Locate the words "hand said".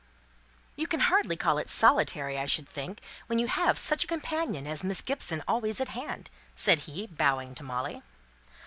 5.89-6.79